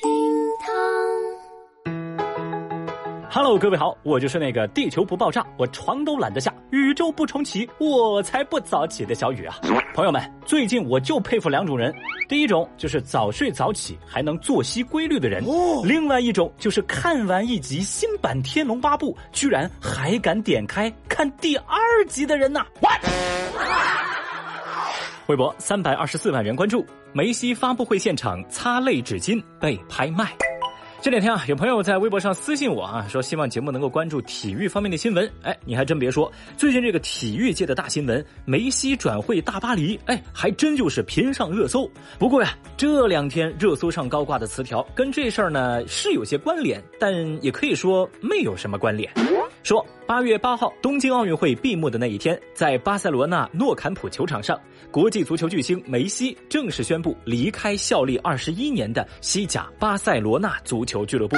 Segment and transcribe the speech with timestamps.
[0.00, 0.08] 厅
[0.60, 0.72] 堂。
[3.30, 9.56] Hello，各位好，我就是那个地球不爆炸，我床都懒得下，宇宙不重启，我才不早起的小雨啊！
[9.94, 11.92] 朋友们，最近我就佩服两种人，
[12.28, 15.44] 第一种就是早睡早起还能作息规律的人，
[15.84, 21.76] 另外一种就是看完一集新版《天龙八部》，居然还敢点开看第二
[22.06, 22.64] 集的人呐、
[25.28, 30.34] 微博三百二十四万人关注，梅西发布会现场擦泪纸巾被拍卖。
[31.02, 35.30] 这两天啊，有朋友在微博上私信我啊，说希望节目能够关注体育方面的新闻。
[35.42, 41.86] 哎，你还真别说，最近这个体育界的大新闻，梅西转会大巴黎，哎，还真就是频上热搜。
[42.18, 47.12] 不过呀，这两天热搜上高挂的词条跟这事儿呢是有些关联，但
[47.44, 49.12] 也可以说没有什么关联。
[49.68, 54.58] 说八月八号东京奥运会闭幕的那一天，在巴塞罗那诺坎普球场上，
[54.90, 61.36] 国际足球巨星梅西正式宣布离开效力二十一年的西甲巴塞罗那足球俱乐部。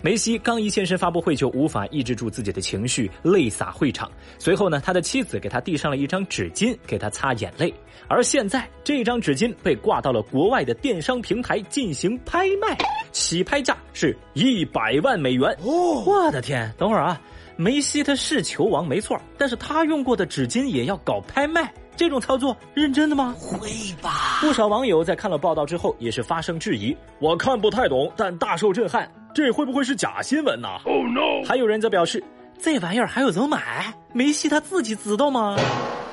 [0.00, 4.08] 梅西刚一现身发布会，就无法抑制住自己的情绪，泪洒会场。
[4.38, 7.74] 随后呢，他的妻子给他递上了一张纸巾，给他擦眼泪。
[8.06, 12.78] 而现在，这张纸巾被挂到了国外的电商平台进行拍卖，
[13.10, 15.50] 起拍价是一百万美元。
[15.64, 16.72] 哦，我的天！
[16.78, 17.20] 等会儿啊。
[17.56, 23.34] 梅西他是球王没错，但是他用过的纸巾也要搞拍卖，这种操作认真的吗？
[23.38, 23.70] 会
[24.02, 24.38] 吧？
[24.40, 26.96] 不少网友在看了报道之后也是发生质疑。
[27.18, 29.10] 我看不太懂，但大受震撼。
[29.34, 31.42] 这会不会是假新闻呢、oh, no！
[31.46, 32.22] 还有人则表示，
[32.60, 33.94] 这玩意儿还有人买？
[34.12, 35.56] 梅西他自己知道吗？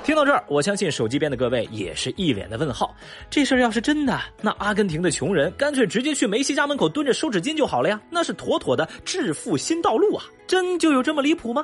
[0.03, 2.95] 听到这儿，我相信手机边的各位也是一脸的问号。
[3.30, 10.23] 这事儿要是真的，那阿根廷的穷人干脆直接去梅西家门口蹲着收纸巾就好了呀，那是妥妥的致富新道路啊！
[10.47, 11.64] 真就有这么离谱吗？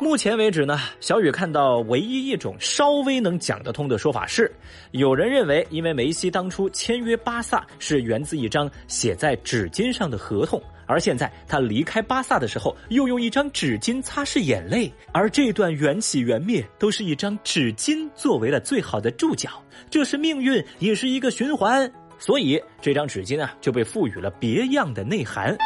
[0.00, 4.50] 目前为止呢，小雨看到唯一一种稍微能讲得通的说法是，
[4.90, 10.60] 有人认为，因为梅西当初签约巴萨是源自一张写在纸巾上的合同。
[10.86, 25.56] 而现在他离开巴萨的时候，又用一张纸巾擦拭眼泪，而这段缘起缘灭都是一张纸巾作为了最好的注脚，这是命运，也是一个循环，所以这张纸巾啊就被赋予了别样的内涵。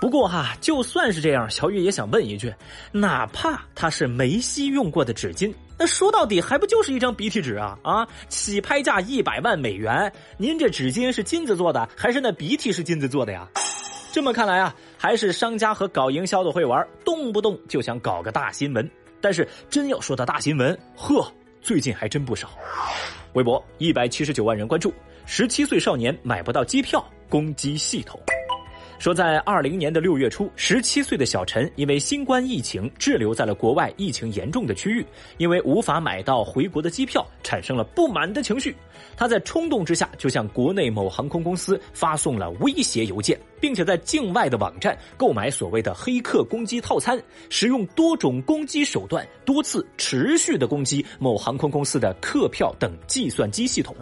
[0.00, 2.52] 不过哈，就算是这样，小雨也想问一句：
[2.90, 7.78] 哪怕它是梅西用过的纸巾，那说到底还不就是一张鼻涕纸啊？
[7.82, 13.46] 啊，起拍价一百万美元，您这纸巾是金子做的，还是那鼻涕是金子做的呀？
[14.12, 18.88] 这么看来啊，还是商家和搞营销的会玩，动不动就想搞个大新闻。
[19.20, 22.48] 但是真要说到大新闻，呵，最近还真不少。
[23.34, 24.92] 微博一百七十九万人关注，
[25.26, 28.20] 十七岁少年买不到机票，攻击系统。
[29.00, 35.02] 说在二零年的六月初，十七岁的小陈因为新冠疫情滞留在了国外疫情严重的区域，
[35.38, 38.76] 因为无法买到回国的机票，产生了不满的情绪。
[39.16, 47.18] 他在冲动之下就向国内某航空公司发送了威胁邮件，并且在境外的网站购买所谓的黑客攻击套餐，
[47.48, 53.96] 使用多种攻击手段，多次持续的攻击某航空公司的客票等计算机系统。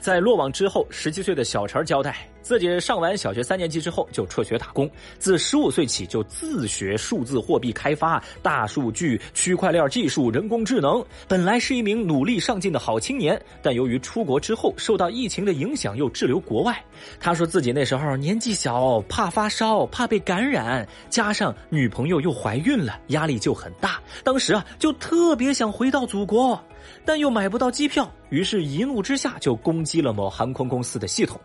[0.00, 2.26] 在落网之后，十七岁的小陈交代。
[2.42, 11.04] 自己上完小学三年级之后就辍学打工，自十五岁起就自学数字货币开发、大数据、区块链技术、人工智能。
[11.28, 16.82] 本来是一名努力上进的好青年，但由于出国之后受到疫情的影响，又滞留国外。
[17.18, 24.00] 他说自己那时候年纪小，怕发烧，怕被感染，加上女朋友又怀孕了，压力就很大。
[24.24, 26.60] 当时啊，就特别想回到祖国。
[27.04, 31.38] 但又买不到机票，于是一怒之下就攻击了某航空公司的系统，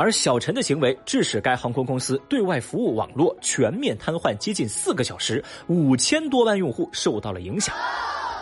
[0.00, 7.74] 而小陈的行为致使该航空公司对外服务网络全面瘫痪接近四个小时，五千多万用户受到了影响。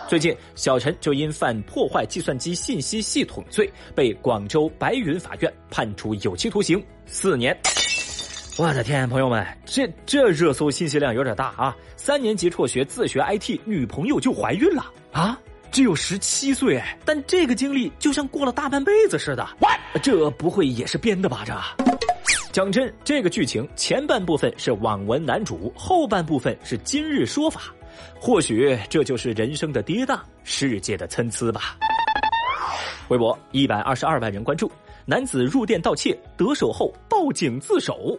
[0.06, 7.58] 最近，小陈就因犯破坏计算机信息系统罪，被广州白云法院判处有期徒刑四年。
[8.56, 11.76] 我的天，朋友们，这这热搜信息量有点大啊！
[11.96, 15.36] 三年级辍学自学 IT，女朋友就怀孕了啊！
[15.78, 19.48] 只有十七岁，但这个经历就像过了大半辈子似的。
[20.02, 21.44] 这不会也是编的吧？
[21.46, 21.54] 这，
[22.50, 27.72] 讲真，这个剧情前半部分是网文男主，后半部分是今日说法。
[28.19, 31.78] 或许这就是人生的跌宕，世界的参差吧。
[33.06, 34.69] 微博一百二十二万人关注，
[35.06, 38.19] 男子入店盗窃得手后报警自首。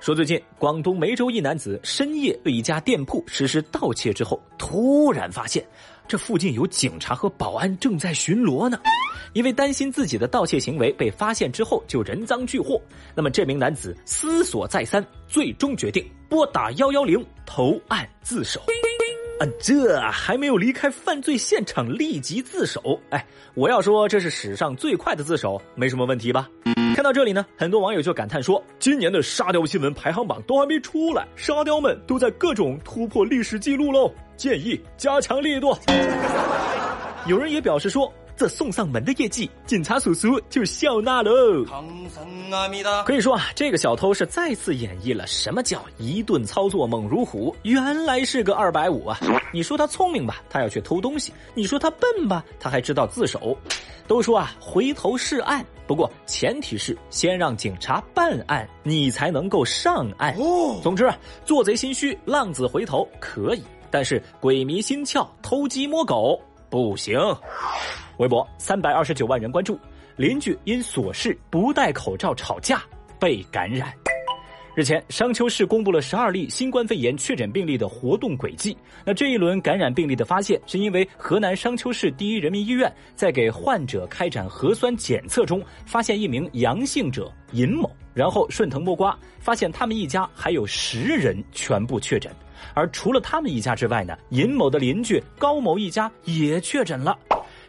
[0.00, 5.64] 说最近广东梅州一男子深夜对一家店铺实施盗窃之后，突然发现
[6.06, 8.78] 这附近有警察和保安正在巡逻呢。
[9.32, 12.80] 因为担心自己的盗窃行为被发现之后就人赃俱获，
[13.16, 18.60] 那么这名男子思索再三，最终决定拨打幺幺零投案自首。
[19.40, 23.00] 啊，这还没有离开犯罪现场立即自首。
[23.10, 26.48] 哎，我要说这是史上最快的自首，没什么问题吧？
[26.94, 34.12] 看到这里呢，很多网友就感叹说，今年的沙雕新闻排行榜都还没出来，沙雕们都在各种突破历史记录喽。
[34.36, 35.76] 建议加强力度。
[37.26, 38.12] 有人也表示说。
[38.36, 41.64] 这送上门的业绩，警察叔叔就笑纳喽。
[43.04, 49.18] 可以说啊，这个小偷是再次演绎了什么叫一顿操作猛如虎，原来是个二百五啊！
[49.52, 53.56] 你说他聪明吧，他要去偷东西；你说他笨吧，他还知道自首。
[54.06, 60.36] 都说啊，回头是岸，不过前提是先让警察办案，你才能够上岸。
[60.82, 61.10] 总之，
[61.44, 66.38] 做贼心虚，浪子回头可以，但是鬼迷心窍，偷鸡摸狗
[66.68, 67.18] 不行。
[68.18, 69.78] 微博三百二十九万人关注，
[70.16, 72.82] 邻居因琐事不戴口罩吵架
[73.18, 73.92] 被感染。
[74.76, 78.76] 日前，商丘市公布了十二例新冠肺炎确诊病例的活动轨迹。
[79.04, 92.34] 那这一轮感染病例的发现，是因为河南商丘市第一人民医院在给患者开展核酸检测中，发现一名阳性者尹某，然后顺藤摸瓜，发现他们一家还有十人全部确诊。
[92.74, 97.16] 而除了他们一家之外呢，尹某的邻居高某一家也确诊了。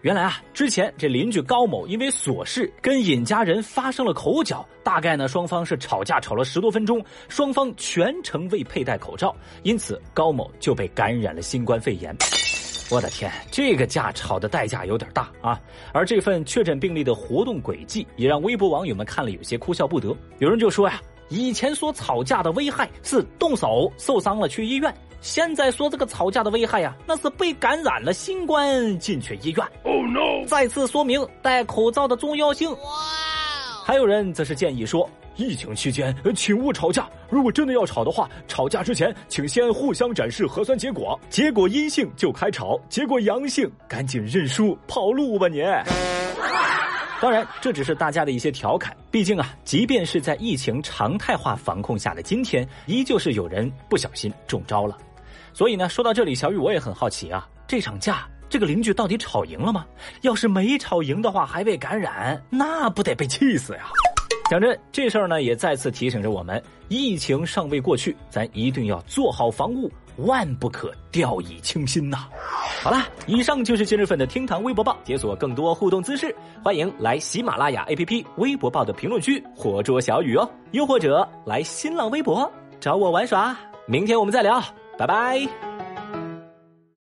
[0.06, 12.16] 原来啊，之前这邻居高某因为琐事跟尹家人发生了口角，大概呢双方是吵架吵了十多分钟，双方全程未佩戴口罩，因此高某就被感染了新冠肺炎。
[12.92, 15.60] 我的天，这个架吵的代价有点大啊！
[15.92, 20.16] 而这份确诊病例的活动轨迹，也让微博网友们看了有些哭笑不得。
[20.38, 24.96] 有人就说呀，以前说吵架的危害是动手受伤了去医院。
[25.25, 29.68] 现在说这个吵架的危害呀，那是被感染了新冠进去医院。
[29.81, 30.45] Oh no！
[30.45, 32.69] 再次说明戴口罩的重要性。
[32.69, 32.77] 哇！
[33.83, 37.10] 还有人则是建议说，疫情期间请勿吵架。
[37.27, 45.63] 如果真的要吵的话，吵架之前请先互相展示核酸结果，结果阴性就开吵，结果阳性赶紧认输跑路吧你。
[47.19, 48.95] 当然，这只是大家的一些调侃。
[49.10, 54.95] 毕竟啊，即便是在疫情常态化防控下的今天，依旧是有人不小心中招了。
[55.56, 59.86] 所以呢，说到这里，小雨我也很好奇啊，这场架这个邻居到底吵赢了吗？
[60.19, 63.86] 要是没吵赢的话，还被感染，那不得被气死呀！
[64.50, 72.28] 讲真，这事儿呢也再次提醒着我们，疫情尚未过去，咱一定要做好防务，万不可掉以轻心呐！
[72.84, 83.57] 好了，以上就是今日份的厅堂微博报，解锁更多互动姿势，欢迎来喜马拉雅 APP 微博报的评论区活捉小雨哦，又或者来新浪微博找我玩耍，
[83.88, 84.62] 明天我们再聊。
[84.97, 85.64] 拜拜。